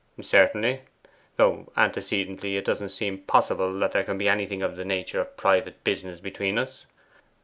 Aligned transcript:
'Certainly. 0.19 0.81
Though 1.35 1.71
antecedently 1.77 2.57
it 2.57 2.65
does 2.65 2.81
not 2.81 2.89
seem 2.89 3.19
possible 3.19 3.71
that 3.81 3.91
there 3.91 4.03
can 4.03 4.17
be 4.17 4.27
anything 4.27 4.63
of 4.63 4.75
the 4.75 4.83
nature 4.83 5.21
of 5.21 5.37
private 5.37 5.83
business 5.83 6.19
between 6.19 6.57
us. 6.57 6.87